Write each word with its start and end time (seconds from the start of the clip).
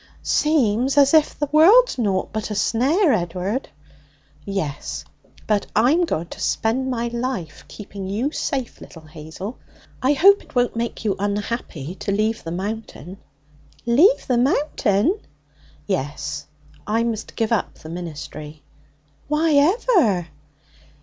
'Seems 0.23 0.97
as 0.97 1.13
if 1.13 1.37
the 1.37 1.47
world's 1.51 1.99
nought 1.99 2.33
but 2.33 2.49
a 2.49 2.55
snare, 2.55 3.13
Ed'ard.' 3.13 3.69
'Yes. 4.43 5.05
But 5.45 5.67
I'm 5.75 6.05
going 6.05 6.25
to 6.29 6.39
spend 6.39 6.89
my 6.89 7.09
life 7.09 7.63
keeping 7.67 8.07
you 8.07 8.31
safe, 8.31 8.81
little 8.81 9.03
Hazel. 9.03 9.59
I 10.01 10.13
hope 10.13 10.41
it 10.41 10.55
won't 10.55 10.75
make 10.75 11.05
you 11.05 11.15
unhappy 11.19 11.93
to 11.93 12.11
leave 12.11 12.43
the 12.43 12.51
Mountain?' 12.51 13.19
'Leave 13.85 14.25
the 14.25 14.39
Mountain?' 14.39 15.19
'Yes. 15.85 16.47
I 16.87 17.03
must 17.03 17.35
give 17.35 17.51
up 17.51 17.75
the 17.75 17.89
ministry.' 17.89 18.63
'Why 19.27 19.53
ever?' 19.53 20.29